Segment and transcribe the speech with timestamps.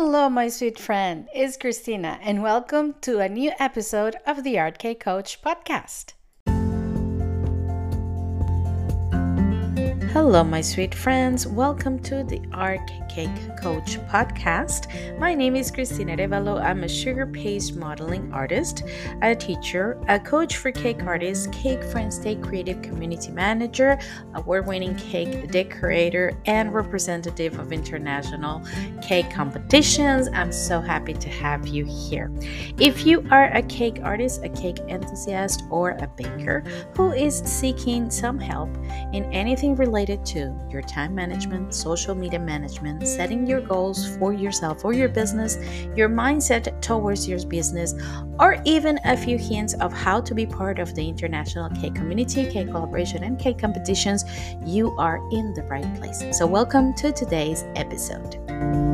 [0.00, 1.26] Hello, my sweet friend.
[1.34, 6.12] It's Christina, and welcome to a new episode of the Art Cake Coach podcast.
[10.12, 11.46] Hello, my sweet friends.
[11.46, 13.28] Welcome to the Art Cake
[13.60, 14.88] Coach podcast.
[15.18, 16.62] My name is Cristina Revalo.
[16.62, 18.84] I'm a sugar paste modeling artist,
[19.20, 23.98] a teacher, a coach for cake artists, Cake Friends Stay creative community manager,
[24.34, 28.62] award winning cake decorator, and representative of international
[29.02, 30.30] cake competitions.
[30.32, 32.32] I'm so happy to have you here.
[32.78, 36.64] If you are a cake artist, a cake enthusiast, or a baker
[36.96, 38.74] who is seeking some help
[39.12, 44.32] in anything related related to your time management, social media management, setting your goals for
[44.32, 45.58] yourself or your business,
[45.96, 47.94] your mindset towards your business,
[48.38, 52.48] or even a few hints of how to be part of the international cake community,
[52.48, 54.24] cake collaboration, and cake competitions,
[54.64, 56.22] you are in the right place.
[56.30, 58.87] So, welcome to today's episode.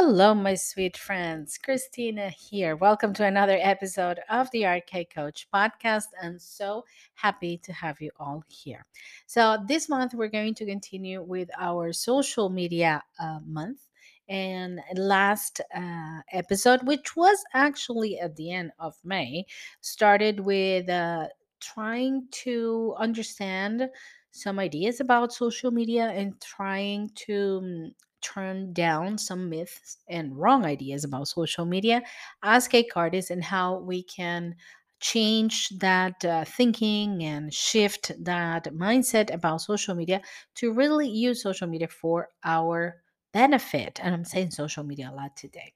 [0.00, 1.58] Hello, my sweet friends.
[1.58, 2.76] Christina here.
[2.76, 6.04] Welcome to another episode of the Cake Coach podcast.
[6.22, 8.86] And so happy to have you all here.
[9.26, 13.88] So, this month we're going to continue with our social media uh, month.
[14.28, 19.46] And last uh, episode, which was actually at the end of May,
[19.80, 21.26] started with uh,
[21.58, 23.90] trying to understand
[24.30, 27.90] some ideas about social media and trying to mm,
[28.20, 32.02] turn down some myths and wrong ideas about social media
[32.42, 34.54] as cake artists and how we can
[35.00, 40.20] change that uh, thinking and shift that mindset about social media
[40.56, 43.02] to really use social media for our
[43.32, 44.00] benefit.
[44.02, 45.72] And I'm saying social media a lot today.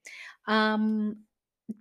[0.46, 1.24] Um,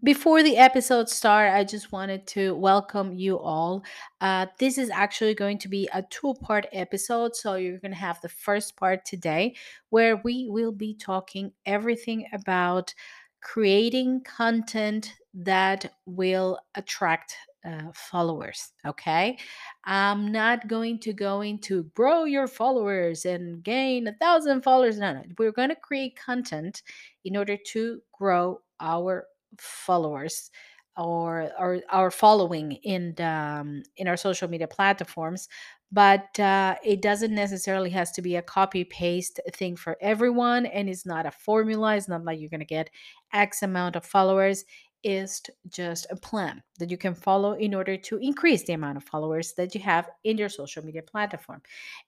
[0.04, 3.84] before the episode start i just wanted to welcome you all.
[4.20, 7.98] Uh, this is actually going to be a two part episode so you're going to
[7.98, 9.56] have the first part today
[9.90, 12.94] where we will be talking everything about
[13.42, 17.36] creating content that will attract
[17.66, 19.38] uh, followers okay?
[19.86, 24.98] I'm not going to go into grow your followers and gain a thousand followers.
[25.00, 26.84] No no we're going to create content
[27.24, 29.26] in order to grow our
[29.60, 30.50] followers
[30.98, 35.48] or, or our following in the, um, in our social media platforms
[35.94, 40.90] but uh, it doesn't necessarily has to be a copy paste thing for everyone and
[40.90, 42.90] it's not a formula it's not like you're going to get
[43.34, 44.64] x amount of followers
[45.04, 49.04] is just a plan that you can follow in order to increase the amount of
[49.04, 51.62] followers that you have in your social media platform.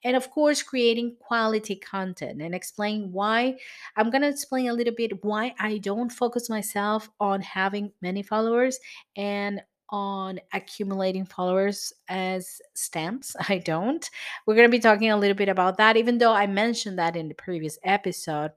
[0.04, 3.56] And of course, creating quality content and explain why
[3.96, 8.22] I'm going to explain a little bit why I don't focus myself on having many
[8.22, 8.78] followers
[9.16, 9.60] and
[9.90, 13.36] on accumulating followers as stamps.
[13.48, 14.08] I don't.
[14.46, 17.16] We're going to be talking a little bit about that, even though I mentioned that
[17.16, 18.52] in the previous episode.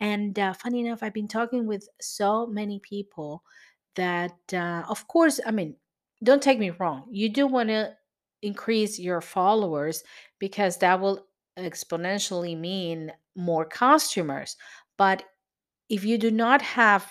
[0.00, 3.42] And uh, funny enough, I've been talking with so many people
[3.96, 5.74] that uh, of course i mean
[6.22, 7.92] don't take me wrong you do want to
[8.42, 10.04] increase your followers
[10.38, 11.26] because that will
[11.58, 14.56] exponentially mean more customers
[14.96, 15.24] but
[15.88, 17.10] if you do not have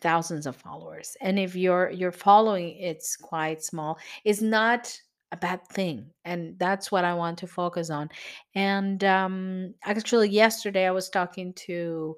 [0.00, 4.94] thousands of followers and if your your following it's quite small it's not
[5.32, 8.08] a bad thing and that's what i want to focus on
[8.54, 12.16] and um actually yesterday i was talking to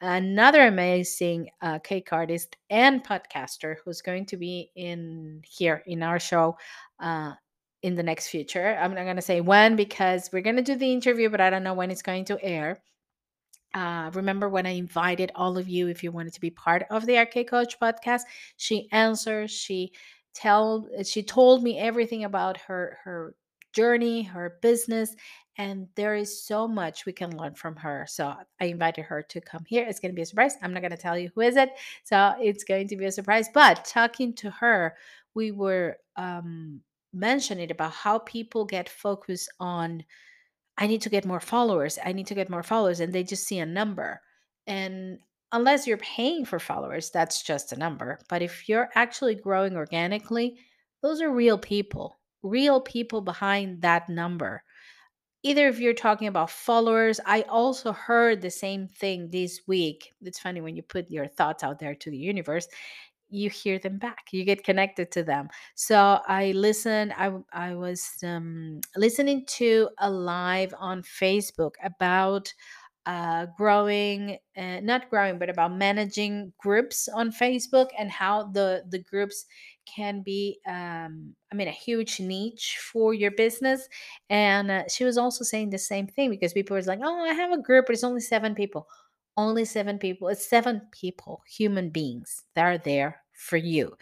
[0.00, 6.18] another amazing uh, cake artist and podcaster who's going to be in here in our
[6.18, 6.56] show
[7.00, 7.32] uh,
[7.82, 8.76] in the next future.
[8.80, 11.50] I'm not going to say when because we're going to do the interview, but I
[11.50, 12.80] don't know when it's going to air.
[13.74, 17.04] Uh, remember when I invited all of you, if you wanted to be part of
[17.04, 18.22] the Art Cake Coach podcast,
[18.56, 19.50] she answered.
[19.50, 19.92] She
[20.34, 23.34] tell she told me everything about her her
[23.72, 25.14] journey, her business,
[25.58, 28.06] and there is so much we can learn from her.
[28.08, 29.84] So I invited her to come here.
[29.88, 30.54] It's going to be a surprise.
[30.62, 31.70] I'm not going to tell you who is it.
[32.04, 33.48] So it's going to be a surprise.
[33.52, 34.94] But talking to her,
[35.34, 36.80] we were um,
[37.12, 40.04] mentioning about how people get focused on,
[40.76, 41.98] I need to get more followers.
[42.04, 43.00] I need to get more followers.
[43.00, 44.20] And they just see a number.
[44.68, 45.18] And
[45.50, 48.20] unless you're paying for followers, that's just a number.
[48.28, 50.58] But if you're actually growing organically,
[51.02, 54.62] those are real people, real people behind that number.
[55.44, 60.12] Either if you're talking about followers i also heard the same thing this week.
[60.22, 62.68] It's funny when you put your thoughts out there to the universe
[63.30, 65.48] you hear them back you get connected to them.
[65.74, 72.52] So i listened i i was um, listening to a live on facebook about
[73.06, 78.98] uh, growing, uh, not growing, but about managing groups on Facebook and how the the
[78.98, 79.46] groups
[79.94, 83.88] can be, um, I mean, a huge niche for your business.
[84.30, 87.34] And uh, she was also saying the same thing because people was like, "Oh, I
[87.34, 88.88] have a group, but it's only seven people."
[89.36, 90.26] Only seven people.
[90.28, 93.96] It's seven people, human beings that are there for you.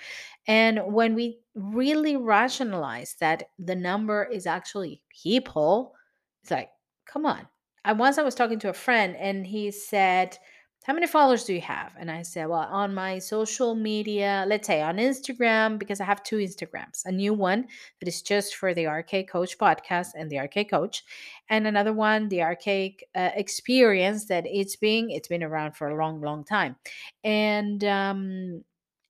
[0.46, 5.94] And when we really rationalize that the number is actually people,
[6.42, 6.70] it's like,
[7.04, 7.46] come on.
[7.84, 10.38] I once I was talking to a friend and he said,
[10.86, 11.94] How many followers do you have?
[11.98, 16.22] And I said, Well, on my social media, let's say on Instagram, because I have
[16.22, 17.66] two Instagrams, a new one
[17.98, 21.02] that is just for the Art Cake Coach podcast and the Art Cake Coach,
[21.50, 25.88] and another one, the Art Cake uh, Experience, that it's being it's been around for
[25.88, 26.76] a long, long time.
[27.24, 28.62] And um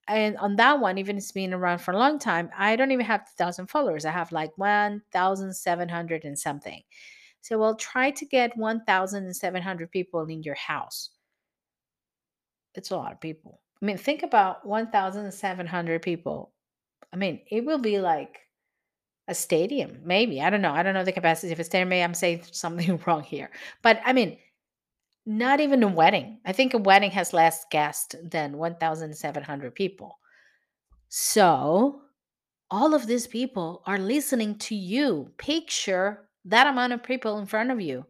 [0.09, 3.05] and on that one, even it's been around for a long time, I don't even
[3.05, 4.07] have thousand followers.
[4.07, 6.81] I have like one thousand seven hundred and something.
[7.43, 11.11] So, well, try to get 1,700 people in your house.
[12.77, 13.61] It's a lot of people.
[13.83, 16.53] I mean, think about 1,700 people.
[17.13, 18.41] I mean, it will be like
[19.29, 20.41] a stadium, maybe.
[20.41, 20.73] I don't know.
[20.73, 21.89] I don't know the capacity of a stadium.
[21.89, 23.51] Maybe I'm saying something wrong here.
[23.83, 24.39] But I mean,
[25.27, 26.39] not even a wedding.
[26.45, 30.19] I think a wedding has less guests than 1,700 people.
[31.09, 32.03] So,
[32.71, 35.33] all of these people are listening to you.
[35.37, 38.07] Picture that amount of people in front of you.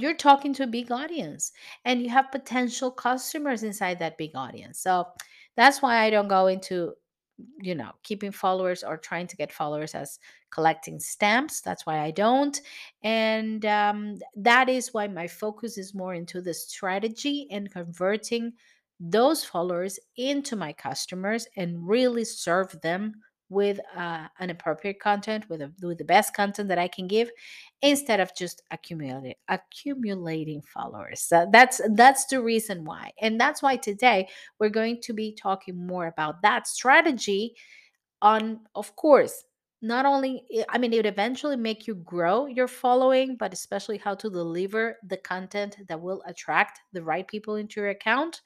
[0.00, 1.52] You're talking to a big audience
[1.84, 4.78] and you have potential customers inside that big audience.
[4.78, 5.06] So
[5.56, 6.94] that's why I don't go into,
[7.60, 10.18] you know, keeping followers or trying to get followers as
[10.50, 11.60] collecting stamps.
[11.60, 12.58] That's why I don't.
[13.02, 18.52] And um, that is why my focus is more into the strategy and converting
[19.00, 23.14] those followers into my customers and really serve them
[23.50, 27.30] with uh, an appropriate content with, a, with the best content that i can give
[27.82, 31.20] instead of just accumulating accumulating followers.
[31.20, 33.12] So that's that's the reason why.
[33.20, 37.54] And that's why today we're going to be talking more about that strategy
[38.22, 39.44] on of course
[39.80, 44.14] not only i mean it would eventually make you grow your following but especially how
[44.14, 48.42] to deliver the content that will attract the right people into your account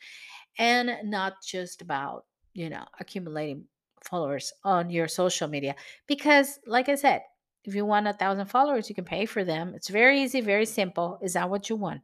[0.58, 3.64] and not just about you know accumulating
[4.04, 5.74] followers on your social media
[6.06, 7.22] because like i said
[7.64, 9.72] if you want a thousand followers you can pay for them.
[9.74, 11.18] It's very easy very simple.
[11.22, 12.02] Is that what you want?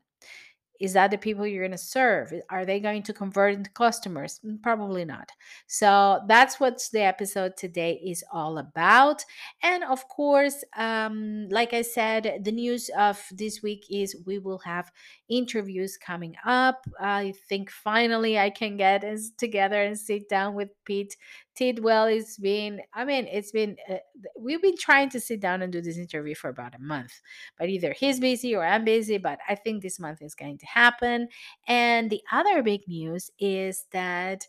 [0.81, 4.41] Is that the people you're going to serve are they going to convert into customers?
[4.43, 5.31] Mm, probably not.
[5.67, 9.23] So that's what the episode today is all about.
[9.63, 14.61] And of course um, like i said the news of this week is we will
[14.61, 14.91] have
[15.29, 16.87] interviews coming up.
[16.99, 19.05] I think finally i can get
[19.37, 21.15] together and sit down with pete
[21.55, 23.97] tidwell it's been i mean it's been uh,
[24.39, 27.13] we've been trying to sit down and do this interview for about a month
[27.59, 30.67] but either he's busy or i'm busy but i think this month is going to
[30.67, 31.29] happen
[31.67, 34.47] and the other big news is that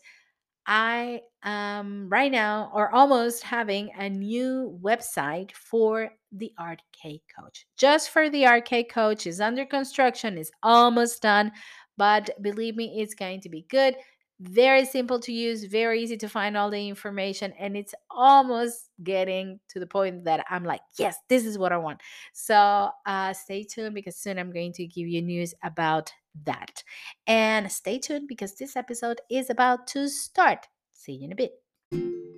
[0.66, 7.66] I am right now or almost having a new website for the Art Cake Coach.
[7.76, 11.52] Just for the Art Cake Coach is under construction, is almost done,
[11.96, 13.96] but believe me, it's going to be good.
[14.44, 19.60] Very simple to use, very easy to find all the information, and it's almost getting
[19.68, 22.00] to the point that I'm like, yes, this is what I want.
[22.32, 26.12] So uh, stay tuned because soon I'm going to give you news about
[26.44, 26.82] that.
[27.28, 30.66] And stay tuned because this episode is about to start.
[30.92, 32.31] See you in a bit.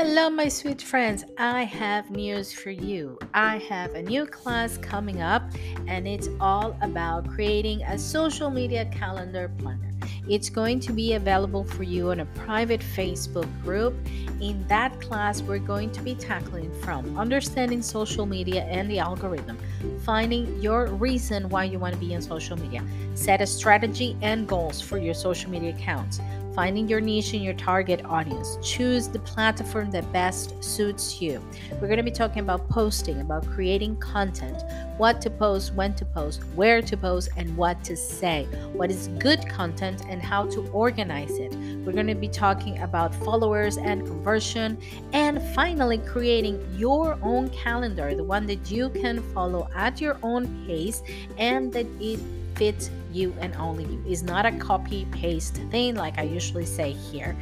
[0.00, 1.24] Hello, my sweet friends.
[1.38, 3.18] I have news for you.
[3.34, 5.42] I have a new class coming up,
[5.88, 9.90] and it's all about creating a social media calendar planner.
[10.28, 13.92] It's going to be available for you on a private Facebook group.
[14.40, 19.58] In that class, we're going to be tackling from understanding social media and the algorithm,
[19.98, 22.82] finding your reason why you want to be on social media,
[23.14, 26.20] set a strategy and goals for your social media accounts
[26.58, 28.58] finding your niche and your target audience.
[28.64, 31.40] Choose the platform that best suits you.
[31.80, 34.64] We're going to be talking about posting, about creating content,
[34.96, 39.06] what to post, when to post, where to post, and what to say, what is
[39.20, 41.54] good content, and how to organize it.
[41.84, 44.78] We're going to be talking about followers and conversion,
[45.12, 50.44] and finally, creating your own calendar, the one that you can follow at your own
[50.66, 51.02] pace
[51.38, 52.20] and that it
[52.56, 54.02] fits you and only you.
[54.06, 57.34] It's not a copy paste thing like I usually say here.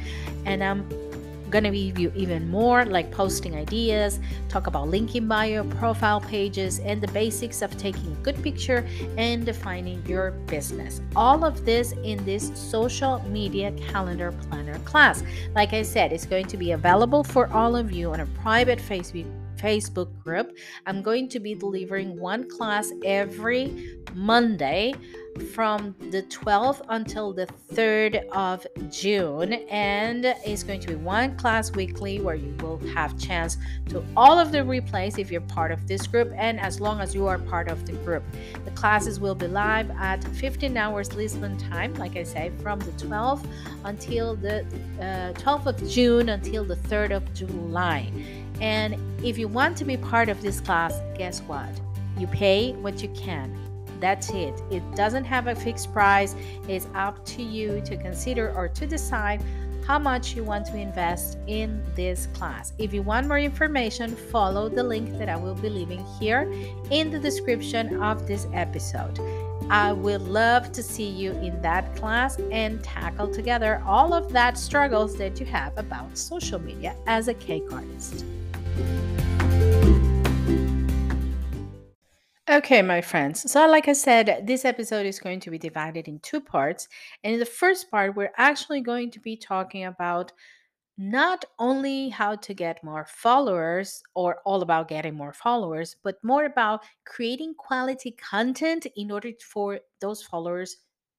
[0.45, 0.87] And I'm
[1.49, 7.01] gonna give you even more like posting ideas, talk about linking bio, profile pages, and
[7.01, 8.85] the basics of taking a good picture
[9.17, 11.01] and defining your business.
[11.15, 15.23] All of this in this social media calendar planner class.
[15.55, 18.79] Like I said, it's going to be available for all of you on a private
[18.79, 20.55] Facebook Facebook group.
[20.85, 24.93] I'm going to be delivering one class every Monday
[25.53, 31.71] from the 12th until the 3rd of June and it's going to be one class
[31.73, 33.57] weekly where you will have chance
[33.89, 37.13] to all of the replays if you're part of this group and as long as
[37.13, 38.23] you are part of the group.
[38.65, 42.91] The classes will be live at 15 hours Lisbon time like I say from the
[42.91, 43.45] 12th
[43.83, 44.61] until the
[44.99, 48.11] uh, 12th of June until the 3rd of July.
[48.61, 51.69] And if you want to be part of this class, guess what?
[52.17, 53.55] You pay what you can
[53.99, 54.61] that's it.
[54.69, 56.35] It doesn't have a fixed price.
[56.67, 59.41] It's up to you to consider or to decide
[59.85, 62.73] how much you want to invest in this class.
[62.77, 66.41] If you want more information, follow the link that I will be leaving here
[66.91, 69.17] in the description of this episode.
[69.69, 74.57] I would love to see you in that class and tackle together all of that
[74.57, 78.25] struggles that you have about social media as a cake artist.
[82.49, 83.51] Okay, my friends.
[83.51, 86.87] So, like I said, this episode is going to be divided in two parts.
[87.23, 90.31] And in the first part, we're actually going to be talking about
[90.97, 96.45] not only how to get more followers or all about getting more followers, but more
[96.45, 100.77] about creating quality content in order for those followers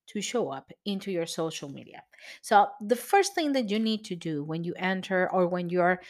[0.09, 2.03] to show up into your social media.
[2.41, 6.01] So, the first thing that you need to do when you enter or when you're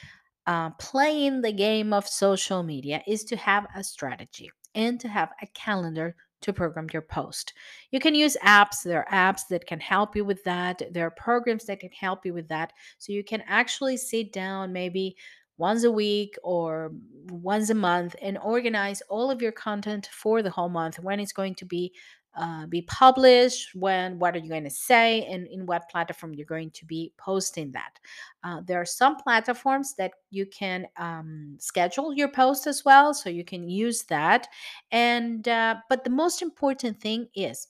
[0.49, 5.28] uh, playing the game of social media is to have a strategy and to have
[5.43, 7.52] a calendar to program your post.
[7.90, 8.83] You can use apps.
[8.83, 10.81] There are apps that can help you with that.
[10.90, 12.73] There are programs that can help you with that.
[12.97, 15.17] So you can actually sit down maybe
[15.59, 16.93] once a week or
[17.26, 21.33] once a month and organize all of your content for the whole month when it's
[21.33, 21.93] going to be
[22.37, 26.47] uh, be published when what are you going to say and in what platform you're
[26.47, 27.99] going to be posting that.
[28.45, 33.29] Uh, there are some platforms that you can um, schedule your post as well so
[33.29, 34.47] you can use that
[34.91, 37.69] and uh, but the most important thing is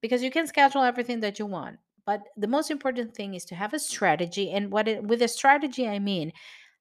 [0.00, 3.54] because you can schedule everything that you want but the most important thing is to
[3.54, 6.30] have a strategy and what it, with a strategy i mean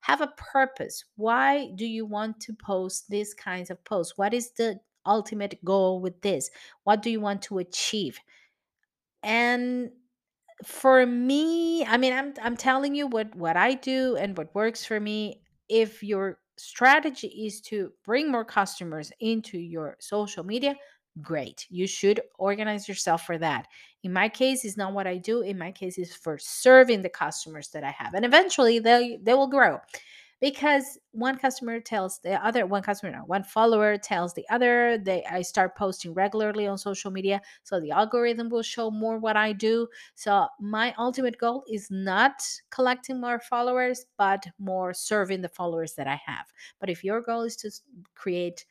[0.04, 1.06] have a purpose.
[1.16, 4.18] Why do you want to post these kinds of posts?
[4.18, 6.50] What is the ultimate goal with this?
[6.84, 8.20] What do you want to achieve?
[9.22, 9.92] And
[10.64, 14.86] for me, I mean, I'm I'm telling you what what I do and what works
[14.86, 15.42] for me.
[15.70, 20.76] If your strategy is to bring more customers into your social media,
[21.22, 21.66] great.
[21.70, 23.68] You should organize yourself for that.
[24.04, 25.42] In my case, it's not what I do.
[25.42, 29.34] In my case, it's for serving the customers that I have, and eventually they they
[29.34, 29.80] will grow
[30.44, 35.24] because one customer tells the other one customer no, one follower tells the other they
[35.32, 39.54] i start posting regularly on social media so the algorithm will show more what i
[39.54, 39.88] do.
[40.16, 42.34] So my ultimate goal is not
[42.72, 46.46] collecting more followers but more serving the followers that i have.
[46.78, 47.72] But if your goal is to
[48.14, 48.66] create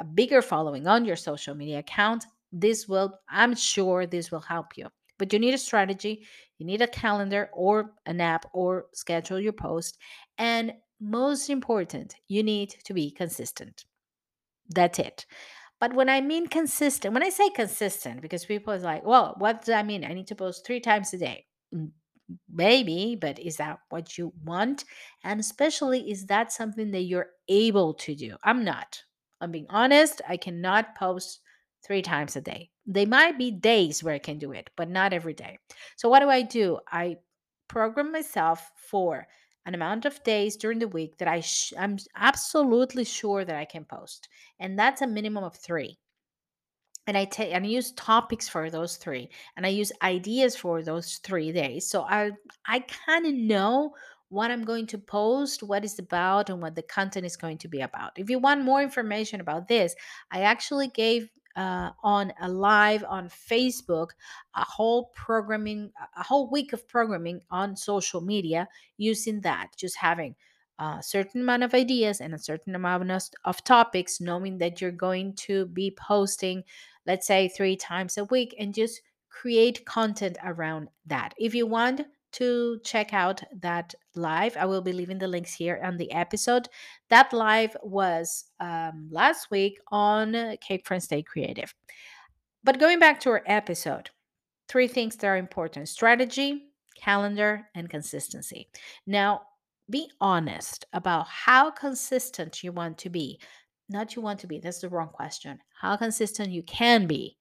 [0.00, 4.76] a bigger following on your social media account this will i'm sure this will help
[4.76, 4.88] you.
[5.16, 6.26] But you need a strategy
[6.58, 9.98] you need a calendar or an app or schedule your post
[10.38, 13.84] and most important, you need to be consistent.
[14.68, 15.26] That's it.
[15.80, 19.58] But when I mean consistent, when I say consistent, because people are like, well, what
[19.58, 20.04] does that mean?
[20.04, 21.46] I need to post three times a day.
[21.74, 21.90] Mm,
[22.50, 24.84] maybe, but is that what you want?
[25.24, 28.36] And especially, is that something that you're able to do?
[28.42, 29.02] I'm not.
[29.40, 30.22] I'm being honest.
[30.26, 31.40] I cannot post
[31.84, 32.70] three times a day.
[32.86, 35.58] They might be days where I can do it, but not every day.
[35.96, 36.78] So, what do I do?
[36.90, 37.16] I
[37.68, 39.26] program myself for
[39.66, 43.64] an amount of days during the week that I sh- I'm absolutely sure that I
[43.64, 44.28] can post,
[44.58, 45.98] and that's a minimum of three.
[47.06, 50.82] And I take and I use topics for those three, and I use ideas for
[50.82, 51.86] those three days.
[51.88, 52.32] So I
[52.66, 53.94] I kind of know
[54.30, 57.68] what I'm going to post, what it's about, and what the content is going to
[57.68, 58.18] be about.
[58.18, 59.94] If you want more information about this,
[60.30, 64.10] I actually gave uh, on a live on Facebook,
[64.54, 70.34] a whole programming, a whole week of programming on social media using that, just having
[70.78, 74.90] a certain amount of ideas and a certain amount of, of topics, knowing that you're
[74.90, 76.64] going to be posting,
[77.06, 81.34] let's say, three times a week, and just create content around that.
[81.38, 82.02] If you want
[82.34, 86.68] to check out that live, I will be leaving the links here on the episode.
[87.10, 91.72] That live was um, last week on Cake Friends Stay Creative.
[92.62, 94.10] But going back to our episode,
[94.68, 96.66] three things that are important strategy,
[97.00, 98.68] calendar, and consistency.
[99.06, 99.42] Now,
[99.90, 103.38] be honest about how consistent you want to be.
[103.88, 105.58] Not you want to be, that's the wrong question.
[105.78, 107.36] How consistent you can be.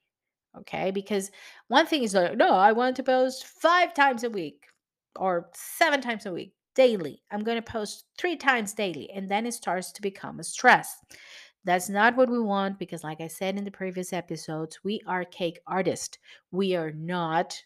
[0.56, 1.32] Okay, because
[1.68, 4.66] one thing is like, no, I want to post five times a week
[5.16, 6.54] or seven times a week.
[6.76, 7.22] daily.
[7.32, 9.10] I'm going to post three times daily.
[9.12, 10.98] And then it starts to become a stress.
[11.66, 15.24] That's not what we want because, like I said in the previous episodes, we are
[15.24, 16.18] cake artists.
[16.52, 17.58] We are not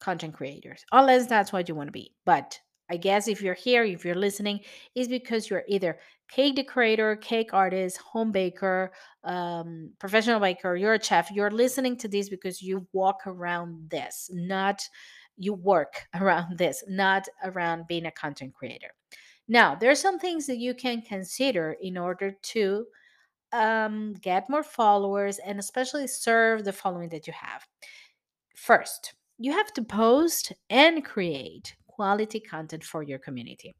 [0.00, 2.12] content creators, unless that's what you want to be.
[2.24, 2.58] But
[2.90, 4.60] I guess if you're here, if you're listening,
[4.94, 5.98] is because you're either
[6.30, 8.92] cake decorator, cake artist, home baker,
[9.24, 11.30] um, professional baker, you're a chef.
[11.30, 14.82] You're listening to this because you walk around this, not
[15.36, 18.90] you work around this, not around being a content creator.
[19.48, 22.86] Now, there are some things that you can consider in order to
[23.52, 27.66] um, get more followers and especially serve the following that you have.
[28.54, 33.74] First, you have to post and create quality content for your community.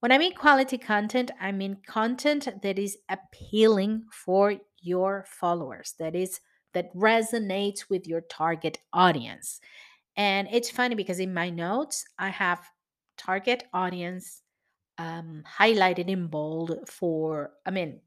[0.00, 6.16] When I mean quality content, I mean content that is appealing for your followers, that
[6.16, 6.40] is
[6.72, 9.60] that resonates with your target audience.
[10.16, 12.60] And it's funny because in my notes, I have
[13.16, 14.42] target audience
[14.98, 18.00] um, highlighted in bold for, I mean,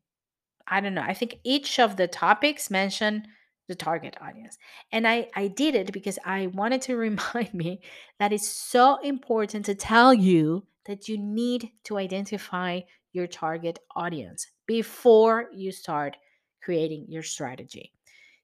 [0.67, 1.01] I don't know.
[1.01, 3.23] I think each of the topics mention
[3.67, 4.57] the target audience.
[4.91, 7.81] And I, I did it because I wanted to remind me
[8.19, 12.81] that it's so important to tell you that you need to identify
[13.13, 16.17] your target audience before you start
[16.61, 17.93] creating your strategy.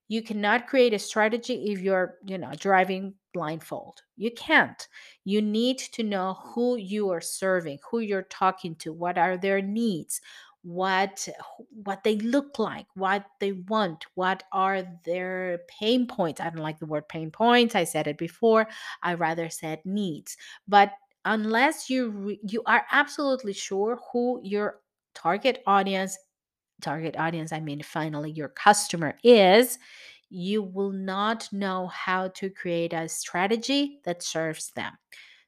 [0.07, 4.01] You cannot create a strategy if you're, you know, driving blindfold.
[4.17, 4.87] You can't.
[5.23, 9.61] You need to know who you are serving, who you're talking to, what are their
[9.61, 10.21] needs,
[10.61, 11.27] what
[11.69, 16.79] what they look like what they want what are their pain points i don't like
[16.79, 18.67] the word pain points i said it before
[19.01, 20.35] i rather said needs
[20.67, 20.91] but
[21.23, 24.81] unless you re- you are absolutely sure who your
[25.15, 26.17] target audience
[26.81, 29.79] target audience i mean finally your customer is
[30.29, 34.93] you will not know how to create a strategy that serves them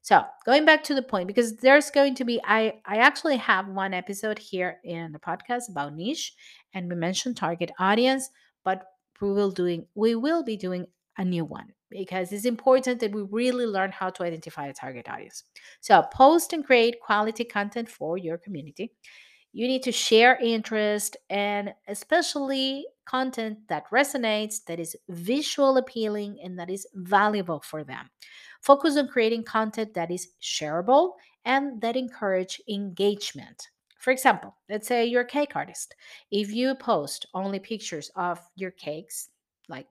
[0.01, 3.67] so going back to the point, because there's going to be, I I actually have
[3.67, 6.33] one episode here in the podcast about niche,
[6.73, 8.29] and we mentioned target audience,
[8.63, 8.83] but
[9.21, 13.21] we will doing we will be doing a new one because it's important that we
[13.29, 15.43] really learn how to identify a target audience.
[15.81, 18.93] So post and create quality content for your community.
[19.53, 26.57] You need to share interest and especially content that resonates, that is visual appealing, and
[26.57, 28.09] that is valuable for them.
[28.61, 33.67] Focus on creating content that is shareable and that encourage engagement.
[33.99, 35.95] For example, let's say you're a cake artist.
[36.31, 39.29] If you post only pictures of your cakes,
[39.67, 39.87] like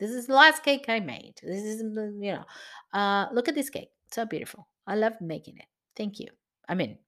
[0.00, 1.34] this is the last cake I made.
[1.42, 2.44] This is, you know,
[2.98, 3.90] uh, look at this cake.
[4.10, 4.66] So beautiful.
[4.86, 5.66] I love making it.
[5.96, 6.28] Thank you.
[6.68, 6.98] I mean,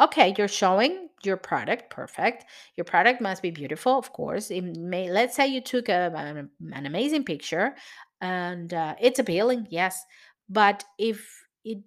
[0.00, 2.46] okay you're showing your product perfect.
[2.76, 4.50] Your product must be beautiful of course.
[4.50, 7.74] It may let's say you took a, an, an amazing picture
[8.20, 10.02] and uh, it's appealing yes
[10.48, 11.78] but if it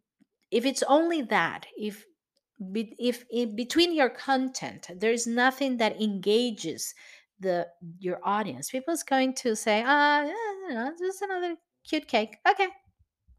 [0.52, 2.06] if it's only that if
[2.70, 6.94] if between your content there's nothing that engages
[7.40, 7.68] the
[8.00, 10.24] your audience people's going to say ah
[10.70, 11.56] yeah, just another
[11.88, 12.38] cute cake.
[12.50, 12.68] Okay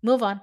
[0.02, 0.40] move on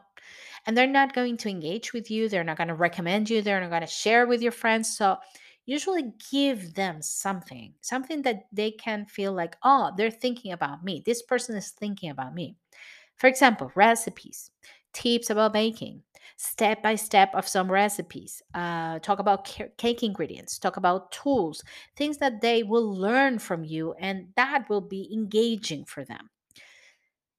[0.66, 3.62] and they're not going to engage with you they're not going to recommend you they're
[3.62, 5.18] not going to share with your friends so
[5.66, 11.04] usually give them something something that they can feel like oh they're thinking about me.
[11.06, 12.56] This person is thinking about me.
[13.18, 14.52] For example recipes
[14.94, 16.02] tips about baking
[16.38, 19.46] step by step of some recipes uh, talk about
[19.78, 21.64] cake ingredients talk about tools
[21.96, 26.30] things that they will learn from you and that will be engaging for them.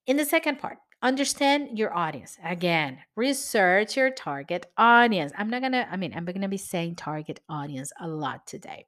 [0.07, 2.39] In the second part understand your audience.
[2.45, 5.33] Again research your target audience.
[5.37, 8.87] I'm not gonna i mean i'm gonna be saying target audience a lot today.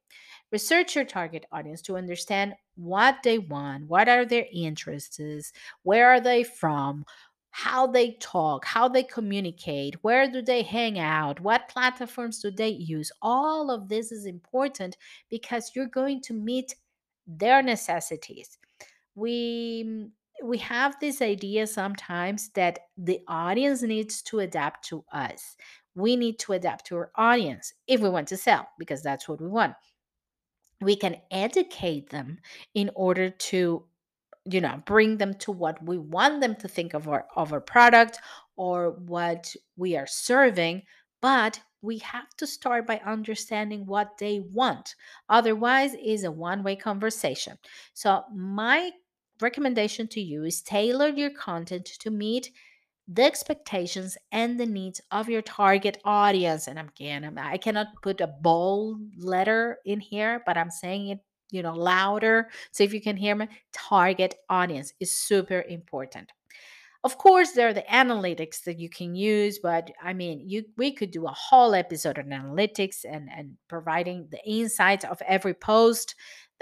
[0.53, 6.20] Research your target audience to understand what they want what are their interests where are
[6.20, 7.05] they from
[7.50, 12.68] how they talk how they communicate where do they hang out what platforms do they
[12.68, 13.11] use.
[13.22, 14.96] All of this is important
[15.31, 16.74] because you're going to meet
[17.27, 18.59] their necessities.
[19.14, 20.11] We
[20.44, 25.57] we have this idea sometimes that the audience needs to adapt to us.
[25.94, 29.40] We need to adapt to our audience if we want to sell, because that's what
[29.40, 29.74] we want.
[30.80, 32.38] We can educate them
[32.74, 33.85] in order to,
[34.44, 37.61] you know, bring them to what we want them to think of our of our
[37.61, 38.18] product
[38.57, 40.83] or what we are serving,
[41.22, 44.94] but we have to start by understanding what they want.
[45.28, 47.57] Otherwise, is a one-way conversation.
[47.94, 48.90] So my
[49.44, 52.50] recommendation to you is tailor your content to meet
[53.09, 56.68] the expectations and the needs of your target audience.
[56.68, 61.62] And again, I cannot put a bold letter in here, but I'm saying it, you
[61.62, 62.50] know, louder.
[62.72, 66.33] So if you can hear me, target audience is super important.
[67.04, 70.92] of course there are the analytics that you can use but i mean you we
[70.92, 76.14] could do a whole episode on analytics and and providing the insights of every post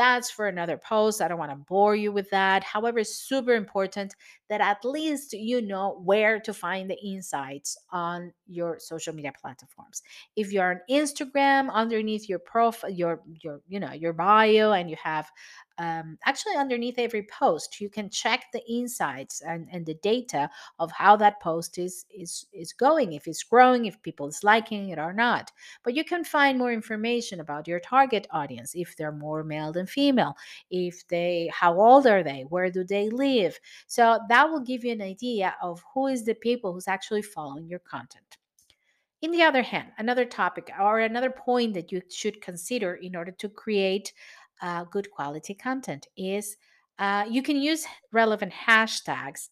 [0.03, 1.23] that's for another post.
[1.23, 2.65] I don't want to bore you with that.
[2.65, 4.15] However, it's super important
[4.53, 10.03] that at least you know where to find the insights on your social media platforms.
[10.37, 14.97] If you're on Instagram, underneath your profile, your your you know your bio, and you
[15.03, 15.31] have
[15.79, 20.93] um, actually underneath every post you can check the insights and, and the data of
[20.93, 24.99] how that post is is is going if it's growing if people is liking it
[24.99, 25.51] or not
[25.83, 29.87] but you can find more information about your target audience if they're more male than
[29.87, 30.35] female
[30.71, 34.93] if they how old are they where do they live so that will give you
[34.93, 38.39] an idea of who is the people who's actually following your content
[39.23, 43.31] in the other hand, another topic or another point that you should consider in order
[43.31, 44.13] to create
[44.61, 46.57] uh, good quality content is
[46.99, 49.49] uh, you can use relevant hashtags.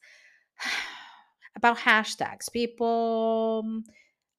[1.57, 3.83] about hashtags, people,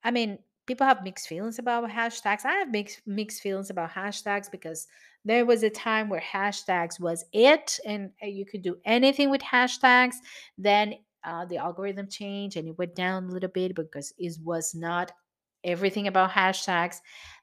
[0.04, 2.46] I mean, people have mixed feelings about hashtags.
[2.46, 4.88] I have mixed mixed feelings about hashtags because
[5.26, 9.42] there was a time where hashtags was it, and uh, you could do anything with
[9.42, 10.16] hashtags.
[10.58, 14.74] Then uh, the algorithm changed and it went down a little bit because it was
[14.74, 15.12] not
[15.64, 16.98] everything about hashtags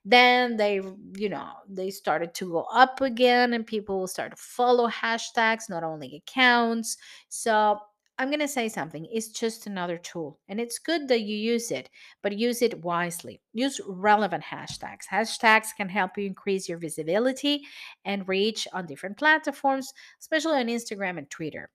[0.05, 0.81] then they
[1.15, 5.85] you know they started to go up again and people start to follow hashtags not
[5.85, 6.97] only accounts
[7.29, 7.79] so
[8.19, 11.71] i'm going to say something it's just another tool and it's good that you use
[11.71, 11.89] it
[12.23, 13.41] but use it wisely.
[13.53, 15.07] Use relevant hashtags.
[15.11, 17.63] Hashtags can help you increase your visibility
[18.05, 21.71] and reach on different platforms especially on instagram and twitter.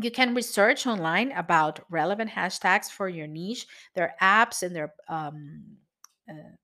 [0.00, 3.66] You can research online about relevant hashtags for your niche.
[3.94, 5.64] There are apps and there are um,
[6.28, 6.54] uh,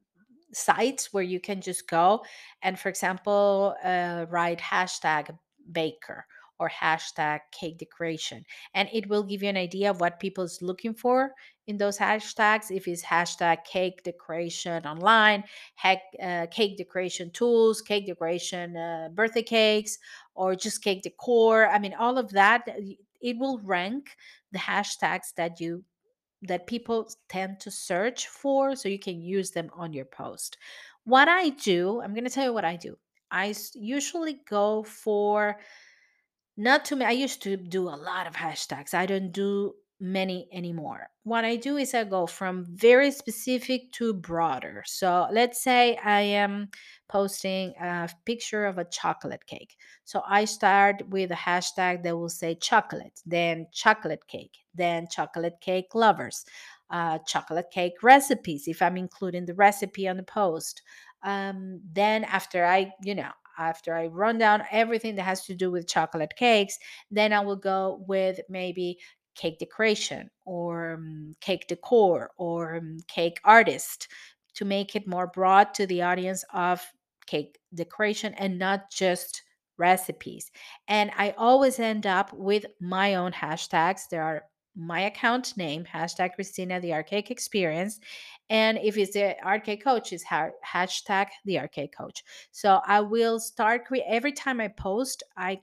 [0.52, 2.24] sites where you can just go
[2.62, 5.36] and, for example, uh, write hashtag
[5.72, 6.24] baker
[6.58, 8.44] or hashtag cake decoration.
[8.74, 11.32] And it will give you an idea of what people's looking for
[11.66, 12.70] in those hashtags.
[12.70, 19.42] If it's hashtag cake decoration online, heck, uh, cake decoration tools, cake decoration uh, birthday
[19.42, 19.98] cakes,
[20.34, 21.68] or just cake decor.
[21.68, 22.66] I mean, all of that
[23.20, 24.16] it will rank
[24.52, 25.84] the hashtags that you
[26.42, 30.58] that people tend to search for so you can use them on your post
[31.04, 32.96] what i do i'm going to tell you what i do
[33.30, 35.56] i usually go for
[36.56, 40.48] not too many i used to do a lot of hashtags i don't do many
[40.52, 41.08] anymore.
[41.22, 44.82] What i do is i go from very specific to broader.
[44.86, 46.68] So let's say i am
[47.08, 49.76] posting a picture of a chocolate cake.
[50.04, 55.60] So i start with a hashtag that will say chocolate then chocolate cake then chocolate
[55.60, 56.44] cake lovers
[56.90, 60.82] uh, chocolate cake recipes if i'm including the recipe on the post.
[61.22, 65.70] Um, then after i you know after I run down everything that has to do
[65.70, 66.78] with chocolate cakes,
[67.10, 68.98] then I will go with maybe
[69.34, 74.08] cake decoration or um, cake decor or um, cake artist
[74.54, 76.82] to make it more broad to the audience of
[77.26, 79.42] cake decoration and not just
[79.78, 80.50] recipes.
[80.88, 84.08] And I always end up with my own hashtags.
[84.10, 84.44] There are
[84.76, 87.98] my account name, hashtag Christina the Art Cake Experience.
[88.50, 92.22] And if it's the art cake coach, it's ha- hashtag the art cake coach.
[92.52, 95.60] So I will start cre- every time I post, I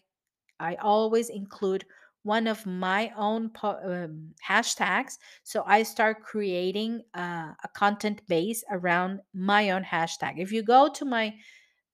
[0.59, 1.85] I always include
[2.23, 5.17] one of my own po- um, hashtags.
[5.43, 10.35] So I start creating uh, a content base around my own hashtag.
[10.37, 11.35] If you go to my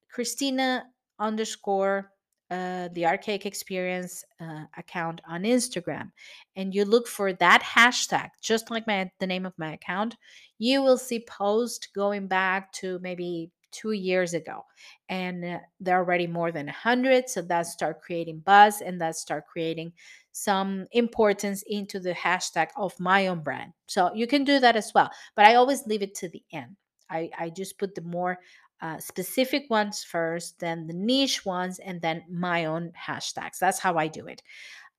[0.10, 0.86] Christina
[1.20, 2.12] underscore
[2.52, 6.12] uh, the art cake experience uh, account on Instagram,
[6.56, 10.16] and you look for that hashtag, just like my the name of my account,
[10.58, 14.66] you will see post going back to maybe two years ago,
[15.10, 17.30] and uh, there are already more than a hundred.
[17.30, 19.94] So that start creating buzz, and that start creating
[20.32, 23.74] some importance into the hashtag of my own brand.
[23.88, 26.78] So you can do that as well, but I always leave it to the end.
[27.12, 28.38] I, I just put the more
[28.82, 33.60] uh, specific ones first, then the niche ones, and then my own hashtags.
[33.60, 34.42] That's how I do it.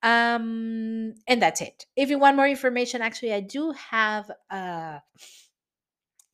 [0.03, 1.87] Um, and that's it.
[1.97, 4.99] If you want more information, actually, I do have uh,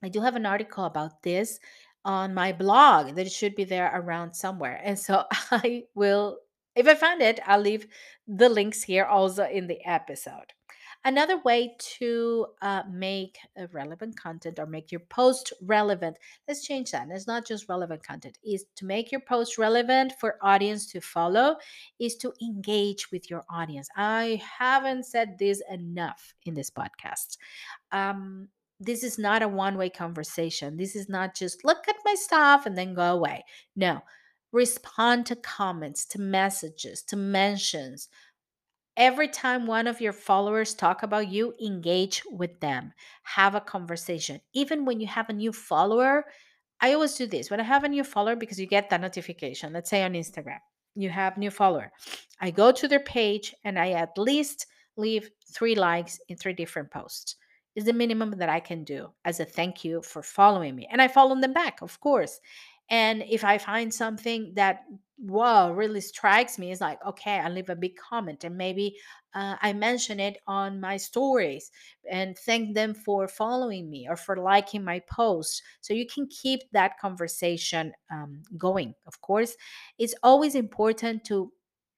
[0.03, 1.59] I do have an article about this
[2.05, 4.81] on my blog that should be there around somewhere.
[4.85, 6.39] And so I will,
[6.77, 7.87] if I find it, I'll leave
[8.29, 10.53] the links here also in the episode.
[11.07, 13.39] Another way to uh, make
[13.71, 16.17] relevant content or make your post relevant,
[16.49, 17.07] let's change that.
[17.13, 21.59] It's not just relevant content, is to make your post relevant for audience to follow,
[22.01, 23.89] is to engage with your audience.
[23.97, 27.39] I haven't said this enough in this podcast.
[27.93, 28.49] Um,
[28.81, 30.77] this is not a one way conversation.
[30.77, 33.45] This is not just look at my stuff and then go away.
[33.77, 34.01] No,
[34.51, 38.09] respond to comments, to messages, to mentions
[38.97, 42.93] every time one of your followers talk about you engage with them.
[43.23, 44.41] Have a conversation.
[44.55, 46.25] Even when you have a new follower
[46.81, 47.51] i always do this.
[47.51, 50.59] When i have a new follower because you get that notification let's say on instagram
[50.95, 51.93] you have new follower.
[52.41, 56.91] I go to their page and i at least leave three likes in three different
[56.91, 57.37] posts.
[57.75, 60.89] Is the minimum that i can do as a thank you for following me.
[60.91, 62.41] And i follow them back of course
[62.89, 64.85] and if I find something that,
[65.19, 68.97] whoa, really strikes me, it's like, okay, I leave a big comment and maybe
[69.35, 71.71] uh, I mention it on my stories
[72.11, 75.63] and thank them for following me or for liking my post.
[75.81, 78.95] So you can keep that conversation um, going.
[79.07, 79.57] Of course,
[79.99, 81.53] it's always important to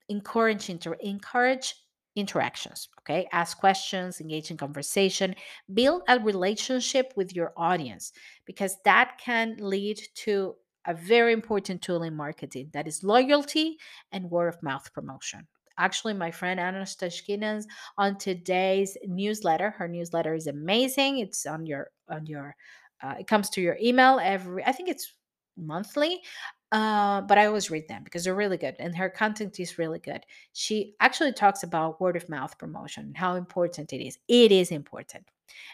[0.09, 1.75] encourage inter- encourage
[2.17, 5.35] interactions okay ask questions engage in conversation
[5.75, 8.13] build a relationship with your audience
[8.45, 10.57] because that can lead to
[10.89, 13.79] a very important tool in marketing that is loyalty
[14.11, 15.47] and word of mouth promotion.
[15.77, 17.67] Actually, my friend Anna Stashkinas
[17.99, 21.19] on today's newsletter, her newsletter is amazing.
[21.19, 22.57] It's on your on your
[23.03, 25.13] uh, it comes to your email every I think it's
[25.57, 26.23] monthly.
[26.71, 29.99] Uh, but I always read them because they're really good and her content is really
[29.99, 30.23] good.
[30.53, 34.19] She actually talks about word of mouth promotion, how important it is.
[34.29, 35.27] It is important.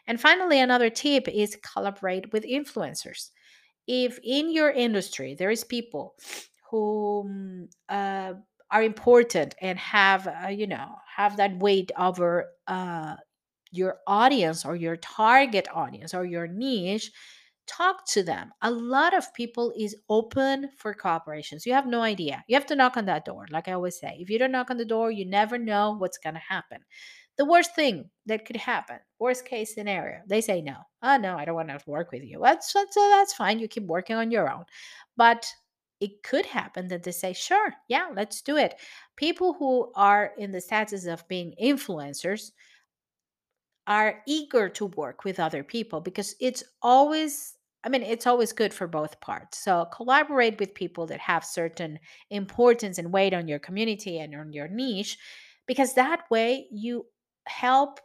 [0.07, 3.31] And finally, another tip is collaborate with influencers
[3.87, 6.15] if in your industry there is people
[6.71, 8.35] who mm, uh,
[8.71, 13.17] are important and have uh, you know have that weight over uh,
[13.71, 17.11] your audience or your target audience or your niche
[17.67, 18.51] talk to them.
[18.63, 21.65] A lot of people is open for cooperations.
[21.65, 22.45] You have no idea.
[22.47, 24.71] You have to knock on that door like i always say if you don't knock
[24.71, 26.79] on the door you never know what's going to happen
[27.37, 30.77] the worst thing that could happen, worst case scenario, they say no.
[31.03, 32.41] Oh no, I don't want to work with you.
[32.43, 33.59] That's that's, that's fine.
[33.59, 34.65] You keep working on your own.
[35.17, 35.47] But
[36.01, 38.75] it could happen that they say, sure, yeah, let's do it.
[39.17, 42.51] People who are in the status of being influencers
[43.87, 48.73] are eager to work with other people because it's always I mean, it's always good
[48.73, 49.59] for both parts.
[49.63, 51.99] So collaborate with people that have certain
[52.31, 55.19] importance and weight on your community and on your niche,
[55.67, 57.05] because that way you
[57.47, 58.01] help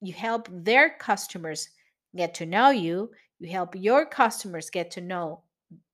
[0.00, 1.68] you help their customers
[2.16, 3.10] get to know you
[3.40, 5.42] you help your customers get to know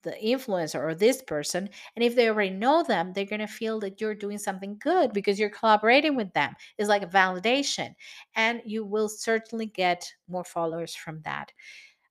[0.03, 3.79] the influencer or this person and if they already know them they're going to feel
[3.81, 6.55] that you're doing something good because you're collaborating with them.
[6.79, 7.95] It's like a validation
[8.35, 11.53] and you will certainly get more followers from that.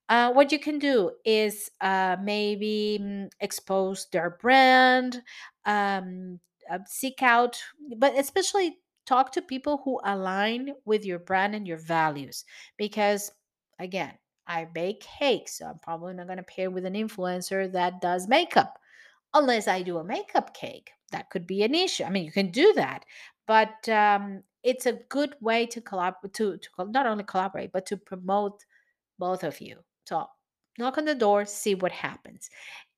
[0.07, 5.21] Uh, what you can do is uh, maybe mm, expose their brand
[5.65, 6.39] um,
[6.71, 7.59] uh, seek out
[7.97, 8.77] but especially
[9.09, 12.45] talk to people who align with your brand and your values
[12.77, 13.31] because
[13.79, 14.13] again
[14.47, 18.27] i bake cakes so i'm probably not going to pair with an influencer that does
[18.27, 18.77] makeup
[19.33, 20.91] unless i do a makeup cake.
[21.11, 23.03] That could be an issue i mean you can do that
[23.47, 27.97] but um, it's a good way to collaborate to, to not only collaborate but to
[27.97, 28.63] promote
[29.17, 29.77] both of you.
[30.05, 30.27] So
[30.77, 32.49] knock on the door see what happens.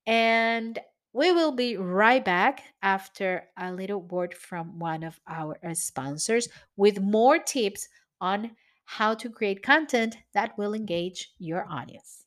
[0.06, 0.80] And
[1.14, 6.48] we will be right back after a little word from one of our sponsors
[6.78, 7.90] with more tips
[8.22, 8.52] on
[8.86, 12.26] how to create content that will engage your audience.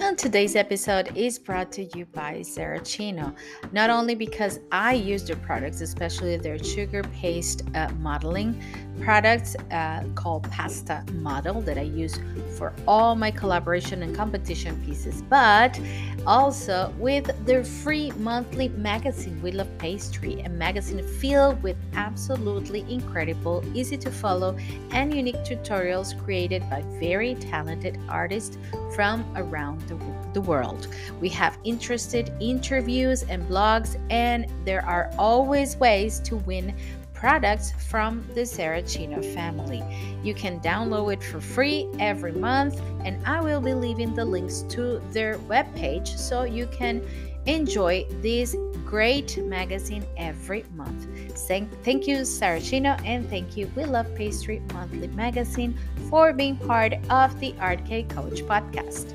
[0.00, 3.34] And today's episode is brought to you by Saracino.
[3.72, 8.62] Not only because I use their products, especially their sugar paste uh, modeling
[9.00, 12.18] products uh, called Pasta Model that I use
[12.56, 15.78] for all my collaboration and competition pieces, but
[16.26, 23.64] also with their free monthly magazine, We Love Pastry, a magazine filled with absolutely incredible,
[23.74, 24.56] easy to follow,
[24.90, 28.58] and unique tutorials created by very talented artists
[28.94, 29.96] from around the,
[30.34, 30.88] the world.
[31.20, 36.74] We have interested interviews and blogs, and there are always ways to win
[37.18, 39.82] products from the Saracino family.
[40.22, 44.62] You can download it for free every month, and I will be leaving the links
[44.70, 47.02] to their webpage so you can
[47.46, 48.54] enjoy this
[48.84, 51.06] great magazine every month.
[51.48, 55.78] Thank, you, Saracino, and thank you, We Love Pastry Monthly Magazine,
[56.08, 59.14] for being part of the Art Cake Coach podcast.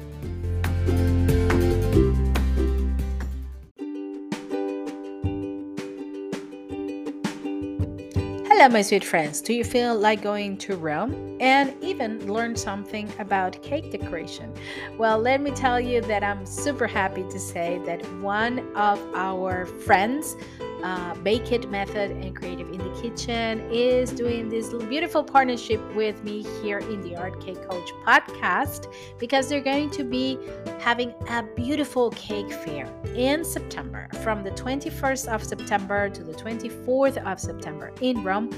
[8.56, 9.42] Hello, my sweet friends.
[9.42, 14.54] Do you feel like going to Rome and even learn something about cake decoration?
[14.96, 19.66] Well, let me tell you that I'm super happy to say that one of our
[19.66, 20.36] friends
[20.84, 26.24] uh, Bake It Method and Creative in the Kitchen is doing this beautiful partnership with
[26.24, 30.38] me here in the Art Cake Coach podcast because they're going to be
[30.80, 37.18] having a beautiful cake fair in September from the 21st of September to the 24th
[37.26, 38.50] of September in Rome.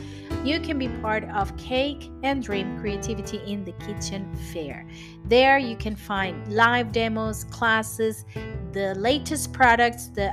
[0.44, 4.88] You can be part of Cake and Dream Creativity in the Kitchen Fair.
[5.26, 8.26] There you can find live demos, classes,
[8.72, 10.32] the latest products, the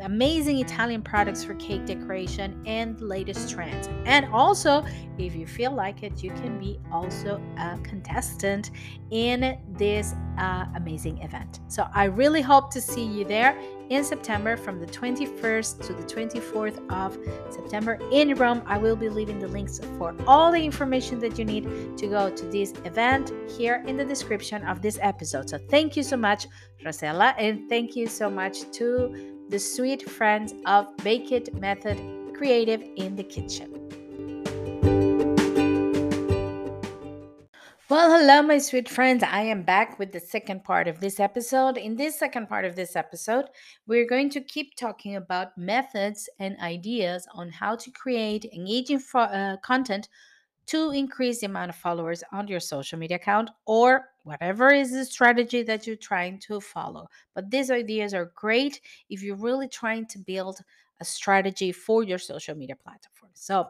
[0.00, 3.88] amazing Italian products for cake decoration and latest trends.
[4.04, 4.84] And also,
[5.18, 8.70] if you feel like it, you can be also a contestant
[9.10, 11.60] in this uh, amazing event.
[11.68, 13.58] So I really hope to see you there
[13.90, 17.18] in September from the 21st to the 24th of
[17.52, 18.62] September in Rome.
[18.66, 22.30] I will be leaving the links for all the information that you need to go
[22.30, 25.50] to this event here in the description of this episode.
[25.50, 26.46] So thank you so much,
[26.84, 31.98] Rosella, and thank you so much to the sweet friends of Bake It Method
[32.36, 33.74] Creative in the Kitchen.
[37.88, 39.24] Well, hello, my sweet friends.
[39.24, 41.76] I am back with the second part of this episode.
[41.78, 43.46] In this second part of this episode,
[43.88, 49.18] we're going to keep talking about methods and ideas on how to create engaging fo-
[49.18, 50.08] uh, content
[50.66, 55.04] to increase the amount of followers on your social media account or whatever is the
[55.04, 57.08] strategy that you're trying to follow.
[57.34, 60.60] But these ideas are great if you're really trying to build
[61.00, 63.30] a strategy for your social media platform.
[63.34, 63.68] So,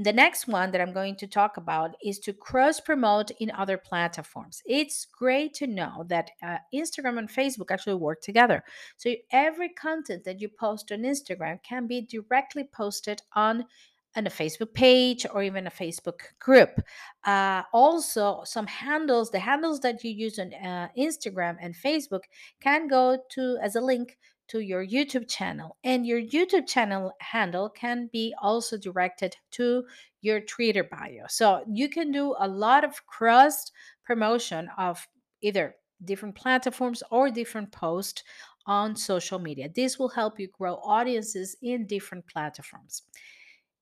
[0.00, 3.76] the next one that I'm going to talk about is to cross promote in other
[3.76, 4.62] platforms.
[4.64, 8.62] It's great to know that uh, Instagram and Facebook actually work together.
[8.96, 13.64] So every content that you post on Instagram can be directly posted on
[14.14, 16.80] and a Facebook page or even a Facebook group.
[17.24, 22.22] Uh, also, some handles, the handles that you use on uh, Instagram and Facebook,
[22.60, 24.18] can go to as a link
[24.48, 25.76] to your YouTube channel.
[25.84, 29.84] And your YouTube channel handle can be also directed to
[30.22, 31.26] your Twitter bio.
[31.28, 33.70] So you can do a lot of cross
[34.04, 35.06] promotion of
[35.42, 38.22] either different platforms or different posts
[38.66, 39.68] on social media.
[39.74, 43.02] This will help you grow audiences in different platforms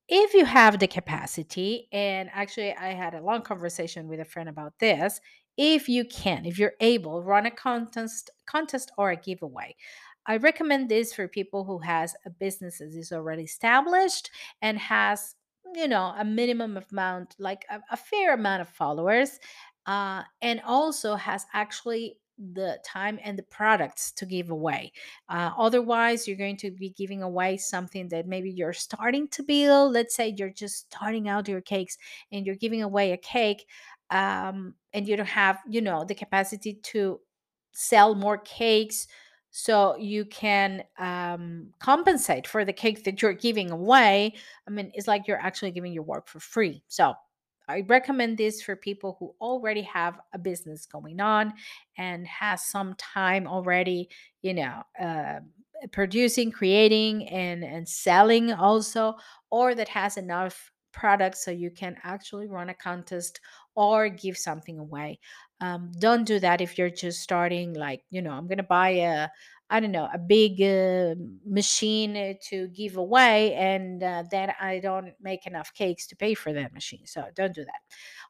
[0.08, 4.48] if you have the capacity, and actually, I had a long conversation with a friend
[4.48, 5.20] about this.
[5.56, 9.74] If you can, if you're able, run a contest, contest or a giveaway.
[10.26, 15.34] I recommend this for people who has a business that is already established and has,
[15.74, 19.38] you know, a minimum amount, like a, a fair amount of followers,
[19.86, 24.92] uh, and also has actually the time and the products to give away.
[25.28, 29.92] Uh, otherwise, you're going to be giving away something that maybe you're starting to build.
[29.92, 31.96] Let's say you're just starting out your cakes
[32.32, 33.66] and you're giving away a cake
[34.10, 37.20] um, and you don't have, you know, the capacity to
[37.72, 39.06] sell more cakes
[39.50, 44.34] so you can um, compensate for the cake that you're giving away.
[44.68, 46.82] I mean, it's like you're actually giving your work for free.
[46.88, 47.14] So
[47.68, 51.54] I recommend this for people who already have a business going on
[51.98, 54.08] and has some time already,
[54.42, 55.40] you know, uh,
[55.92, 59.14] producing, creating, and and selling also,
[59.50, 63.40] or that has enough products so you can actually run a contest
[63.74, 65.18] or give something away.
[65.60, 67.74] Um, don't do that if you're just starting.
[67.74, 69.28] Like, you know, I'm gonna buy a
[69.68, 74.78] I don't know, a big uh, machine uh, to give away, and uh, then I
[74.78, 77.04] don't make enough cakes to pay for that machine.
[77.04, 77.80] So don't do that.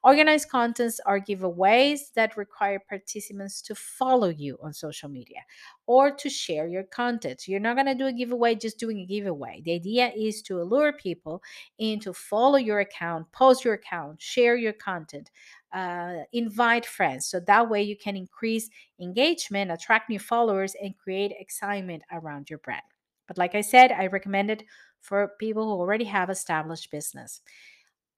[0.02, 5.40] Organized contests are giveaways that require participants to follow you on social media
[5.86, 7.46] or to share your content.
[7.46, 9.60] You're not going to do a giveaway just doing a giveaway.
[9.62, 11.42] The idea is to allure people
[11.78, 15.30] into follow your account, post your account, share your content,
[15.72, 17.26] uh, invite friends.
[17.26, 22.60] So that way you can increase engagement, attract new followers, and create excitement around your
[22.60, 22.82] brand.
[23.26, 24.62] But like I said, I recommend it
[25.00, 27.40] for people who already have established business.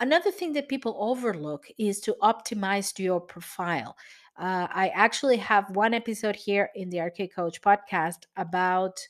[0.00, 3.96] Another thing that people overlook is to optimize your profile.
[4.38, 9.00] Uh, I actually have one episode here in the Cake Coach podcast about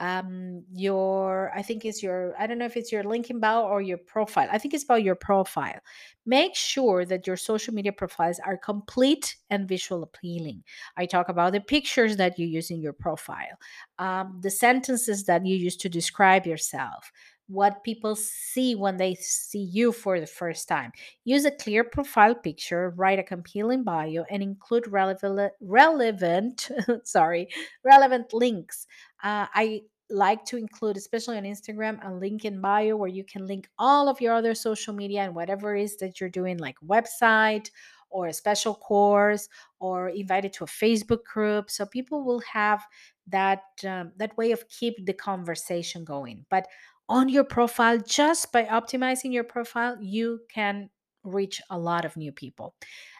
[0.00, 3.80] um your i think it's your i don't know if it's your linkedin bio or
[3.80, 5.78] your profile i think it's about your profile.
[6.26, 10.64] Make sure that your social media profiles are complete and visual appealing.
[10.96, 13.58] I talk about the pictures that you use in your profile
[13.98, 17.12] um, the sentences that you use to describe yourself
[17.48, 20.92] what people see when they see you for the first time.
[21.24, 26.70] Use a clear profile picture, write a compelling bio, and include relevant, relevant,
[27.04, 27.48] sorry,
[27.84, 28.86] relevant links.
[29.22, 33.46] Uh, I like to include, especially on Instagram, a link in bio where you can
[33.46, 36.76] link all of your other social media and whatever it is that you're doing, like
[36.86, 37.70] website
[38.10, 39.48] or a special course
[39.80, 41.70] or invited to a Facebook group.
[41.70, 42.82] So people will have
[43.28, 46.44] that um, that way of keep the conversation going.
[46.50, 46.66] But
[47.08, 50.88] on your profile just by optimizing your profile you can
[51.24, 52.74] reach a lot of new people.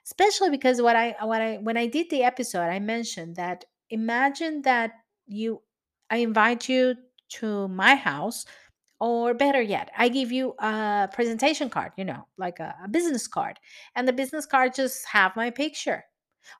[0.04, 4.62] Especially because what i what i when i did the episode i mentioned that imagine
[4.62, 4.92] that
[5.26, 5.62] you
[6.10, 6.94] i invite you
[7.30, 8.44] to my house
[9.00, 13.26] or better yet i give you a presentation card you know like a, a business
[13.26, 13.58] card
[13.96, 16.04] and the business card just have my picture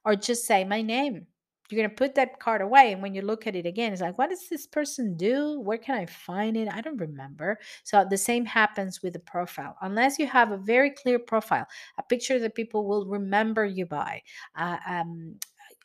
[0.05, 1.27] or just say my name
[1.75, 4.03] you're going to put that card away and when you look at it again it's
[4.03, 5.61] like what does this person do?
[5.61, 6.69] Where can i find it?
[6.69, 7.59] I don't remember.
[7.83, 9.77] So the same happens with the profile.
[9.83, 11.67] Unless you have a very clear profile
[11.99, 14.23] a picture that people will remember you by
[14.57, 15.37] uh, um,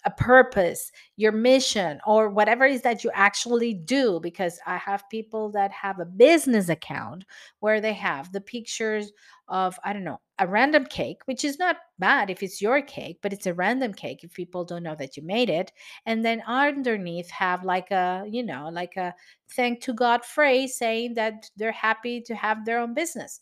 [0.05, 4.19] a purpose, your mission, or whatever it is that you actually do.
[4.21, 7.25] Because I have people that have a business account
[7.59, 9.11] where they have the pictures
[9.47, 13.19] of, I don't know, a random cake, which is not bad if it's your cake,
[13.21, 15.71] but it's a random cake if people don't know that you made it.
[16.05, 19.13] And then underneath have like a, you know, like a
[19.51, 23.41] thank to God phrase saying that they're happy to have their own business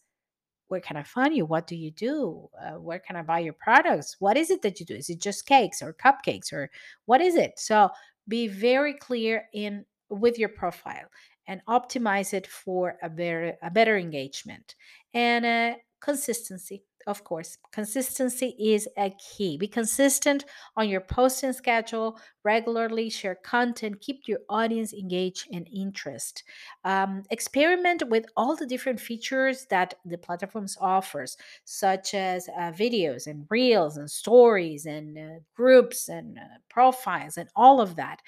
[0.67, 1.45] where can I find you?
[1.45, 2.49] What do you do?
[2.61, 4.17] Uh, where can I buy your products?
[4.19, 4.95] What is it that you do?
[4.95, 6.69] Is it just cakes or cupcakes or
[7.05, 7.53] what is it?
[7.57, 7.89] So
[8.27, 11.07] be very clear in with your profile
[11.47, 14.75] and optimize it for a better a better engagement
[15.13, 19.57] and uh, consistency of course consistency is a key.
[19.57, 20.45] Be consistent
[20.75, 26.43] on your posting schedule regularly share content keep your audience engaged and interest.
[26.83, 33.27] Um, experiment with all the different features that the platforms offers such as uh, videos
[33.27, 38.21] and reels and stories and uh, groups and uh, profiles and all of that.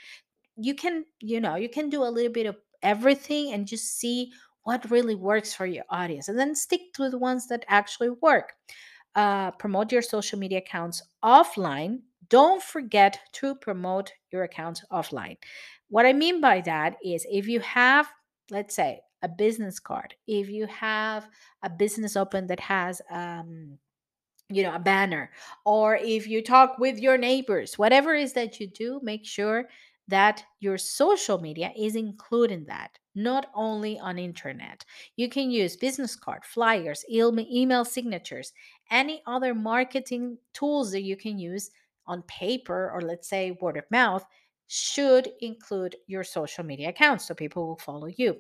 [0.57, 4.31] You can you know you can do a little bit of everything and just see
[4.63, 8.53] what really works for your audience and then stick to the ones that actually work.
[9.15, 11.99] Uh, promote your social media accounts offline.
[12.29, 15.37] Don't forget to promote your accounts offline.
[15.89, 18.07] What i mean by that is if you have
[18.51, 21.27] let's say a business card if you have
[21.63, 23.77] a business open that has um,
[24.49, 25.31] you know a banner
[25.65, 29.65] or if you talk with your neighbors whatever it is that you do make sure
[30.09, 34.85] that your social media is including that not only on internet.
[35.15, 38.53] You can use business card flyers email signatures
[38.91, 41.69] any other marketing tools that you can use
[42.07, 44.25] on paper or let's say word of mouth
[44.67, 48.37] should include your social media accounts so people will follow you.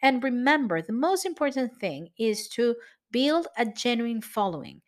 [0.00, 2.76] And remember the most important thing is to
[3.10, 4.82] build a genuine following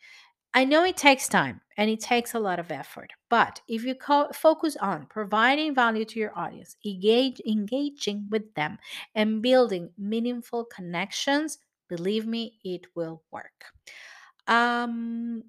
[0.54, 3.96] I know it takes time and it takes a lot of effort, but if you
[3.96, 8.78] co- focus on providing value to your audience, engage, engaging with them,
[9.16, 13.64] and building meaningful connections, believe me, it will work.
[14.46, 15.42] Um,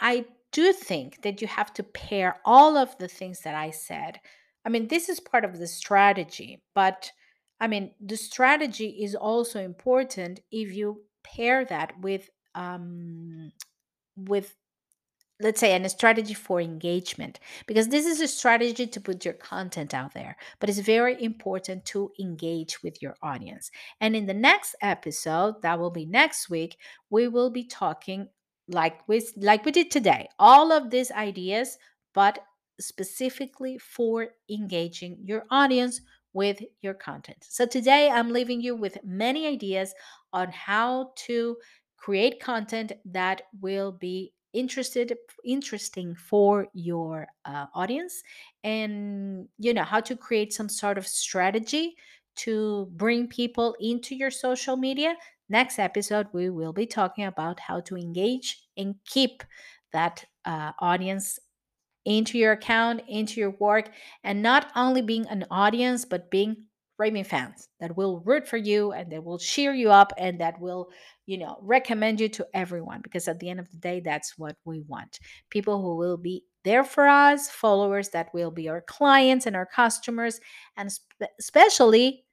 [0.00, 4.18] I do think that you have to pair all of the things that I said.
[4.64, 7.12] I mean, this is part of the strategy, but
[7.60, 13.52] I mean, the strategy is also important if you pair that with um,
[14.16, 14.54] with
[15.40, 19.92] let's say a strategy for engagement because this is a strategy to put your content
[19.92, 23.70] out there but it's very important to engage with your audience.
[24.00, 26.78] And in the next episode that will be next week
[27.10, 28.28] we will be talking
[28.68, 31.76] like we like we did today all of these ideas
[32.14, 32.38] but
[32.80, 36.00] specifically for engaging your audience
[36.32, 37.38] with your content.
[37.40, 39.94] So today i'm leaving you with many ideas
[40.32, 41.56] on how to
[42.06, 45.12] create content that will be interested
[45.44, 48.22] interesting for your uh, audience
[48.62, 51.96] and you know how to create some sort of strategy
[52.36, 55.16] to bring people into your social media.
[55.48, 59.42] Next episode we will be talking about how to engage and keep
[59.92, 61.40] that uh, audience
[62.04, 63.90] into your account into your work
[64.22, 66.66] and not only being an audience but being
[66.98, 70.58] raving fans that will root for you and that will cheer you up and that
[70.60, 70.88] will
[71.26, 74.56] you know recommend you to everyone because at the end of the day that's what
[74.64, 75.18] we want
[75.50, 79.66] people who will be there for us followers that will be our clients and our
[79.66, 80.40] customers
[80.76, 82.24] and spe- especially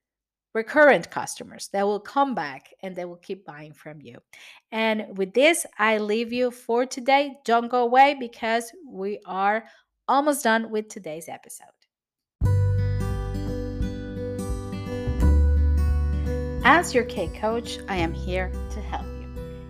[0.54, 4.20] recurrent customers that will come back and they will keep buying from you.
[4.72, 7.38] And with this, I leave you for today.
[7.44, 9.66] Don't go away because we are
[10.08, 11.68] almost done with today's episode.
[16.66, 19.28] As your cake coach, I am here to help you.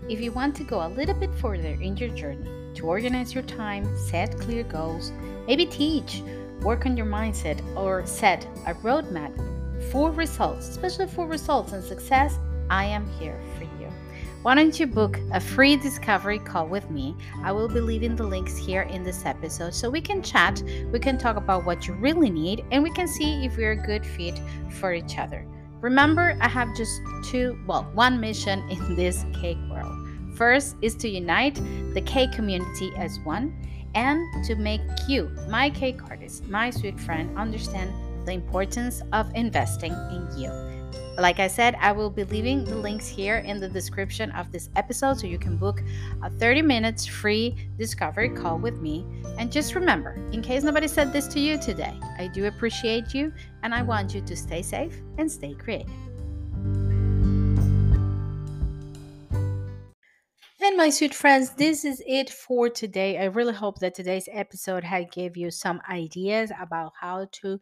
[0.10, 3.43] If you want to go a little bit further in your journey to organize your
[3.43, 5.12] time, set clear goals,
[5.47, 6.22] maybe teach,
[6.62, 9.34] work on your mindset, or set a roadmap
[9.91, 12.38] for results, especially for results and success,
[12.70, 13.89] I am here for you.
[14.41, 17.16] Why don't you book a free discovery call with me?
[17.43, 20.99] I will be leaving the links here in this episode so we can chat, we
[20.99, 24.06] can talk about what you really need, and we can see if we're a good
[24.06, 24.39] fit
[24.70, 25.45] for each other.
[25.84, 29.93] Remember, I have just two, well, one mission in this cake world.
[30.34, 31.55] First is to unite
[31.93, 33.53] the cake community as one
[33.93, 34.79] and to make
[35.09, 37.91] you, my cake artist, my sweet friend, understand
[38.25, 40.82] the importance of investing in you.
[41.18, 44.70] Like I said, I will be leaving the links here in the description of this
[44.76, 45.84] episode so you can book
[46.24, 49.05] a 30 minutes free discovery call with me.
[49.38, 53.32] And just remember, in case nobody said this to you today, I do appreciate you
[53.61, 55.93] and I want you to stay safe and stay creative.
[60.66, 63.20] And my sweet friends, this is it for today.
[63.20, 67.59] I really hope that today's episode had gave you some ideas about how to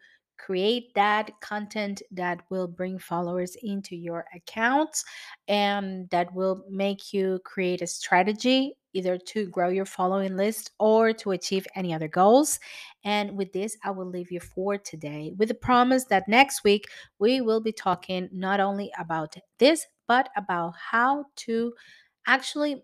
[0.52, 5.06] create that content that will bring followers into your accounts
[5.48, 11.14] and that will make you create a strategy either to grow your following list or
[11.14, 12.60] to achieve any other goals.
[13.06, 16.90] And with this, I will leave you for today with the promise that next week
[17.18, 21.74] we will be talking not only about this, but about how to
[22.28, 22.84] actually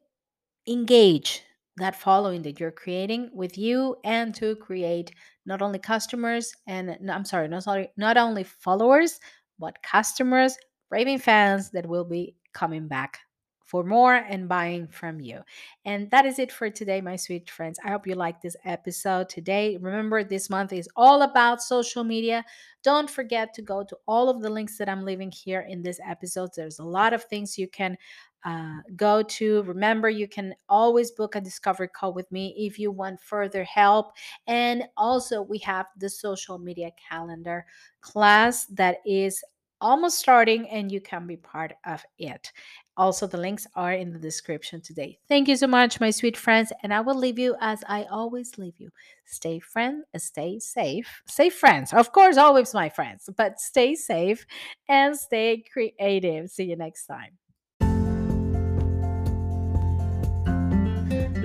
[0.69, 1.43] engage
[1.77, 5.11] that following that you're creating with you and to create
[5.45, 9.19] not only customers and I'm sorry, not sorry, not only followers,
[9.59, 10.57] but customers,
[10.89, 13.19] raving fans that will be coming back
[13.67, 15.41] for more and buying from you.
[15.83, 17.77] And that is it for today, my sweet friends.
[17.83, 19.75] I hope you like this episode today.
[19.75, 22.45] Remember, this month is all about social media.
[22.81, 25.99] Don't forget to go to all of the links that I'm leaving here in this
[26.07, 26.51] episode.
[26.55, 27.97] There's a lot of things you can
[28.45, 29.63] uh, go to.
[29.63, 34.13] Remember, you can always book a discovery call with me if you want further help.
[34.47, 37.65] And also, we have the social media calendar
[38.01, 39.43] class that is
[39.79, 42.51] almost starting and you can be part of it.
[42.95, 45.19] Also, the links are in the description today.
[45.27, 48.57] Thank you so much, my sweet friends, and I will leave you as I always
[48.57, 48.89] leave you.
[49.25, 51.21] Stay friend, stay safe.
[51.27, 54.47] Stay friends, of course, always my friends, but stay safe
[54.89, 56.49] and stay creative.
[56.49, 57.37] See you next time.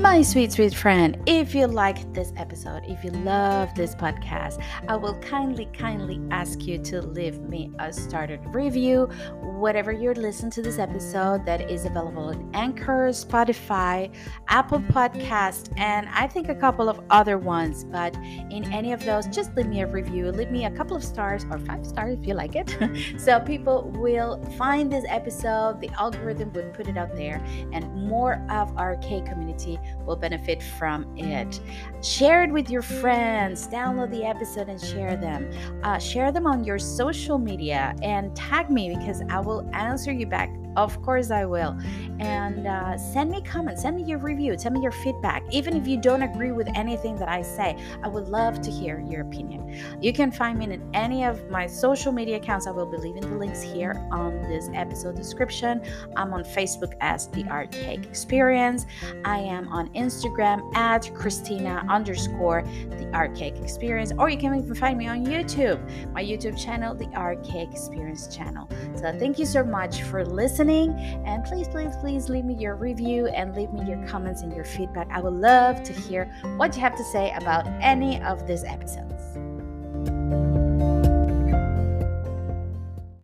[0.02, 4.96] My sweet, sweet friend, if you like this episode, if you love this podcast, I
[4.96, 9.08] will kindly, kindly ask you to leave me a started review,
[9.40, 14.12] whatever you're listening to this episode that is available on Anchor, Spotify,
[14.48, 17.84] Apple Podcast, and I think a couple of other ones.
[17.84, 21.04] But in any of those, just leave me a review, leave me a couple of
[21.04, 22.76] stars or five stars if you like it.
[23.20, 27.40] so people will find this episode, the algorithm would put it out there,
[27.72, 31.60] and more of our cake community will benefit from it.
[32.02, 33.68] Share it with your friends.
[33.68, 35.50] Download the episode and share them.
[35.82, 40.26] Uh, share them on your social media and tag me because I will answer you
[40.26, 41.76] back of course, I will.
[42.18, 45.42] And uh, send me comments, send me your review, send me your feedback.
[45.50, 49.00] Even if you don't agree with anything that I say, I would love to hear
[49.00, 49.76] your opinion.
[50.00, 52.66] You can find me in any of my social media accounts.
[52.66, 55.82] I will be leaving the links here on this episode description.
[56.16, 58.86] I'm on Facebook as The Art Cake Experience.
[59.24, 64.12] I am on Instagram at Christina underscore The Art Cake Experience.
[64.18, 65.80] Or you can even find me on YouTube,
[66.12, 68.68] my YouTube channel, The Art Cake Experience channel.
[68.96, 71.22] So thank you so much for listening listening.
[71.26, 74.64] And please, please, please leave me your review and leave me your comments and your
[74.64, 75.08] feedback.
[75.10, 80.51] I would love to hear what you have to say about any of these episodes.